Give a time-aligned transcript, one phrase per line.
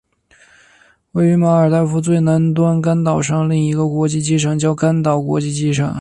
[1.11, 5.89] 位于马尔代夫最南端甘岛上另一个国际机场叫甘岛国际机场。